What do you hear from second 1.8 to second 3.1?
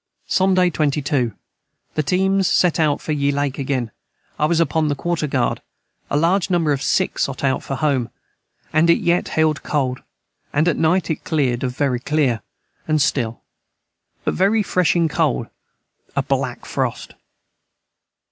The teams set out